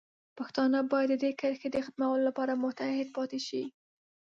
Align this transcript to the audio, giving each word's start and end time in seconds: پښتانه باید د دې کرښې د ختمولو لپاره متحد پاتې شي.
پښتانه 0.37 0.79
باید 0.91 1.09
د 1.11 1.15
دې 1.23 1.31
کرښې 1.39 1.69
د 1.71 1.77
ختمولو 1.85 2.21
لپاره 2.29 2.59
متحد 2.63 3.07
پاتې 3.17 3.39
شي. 3.47 3.63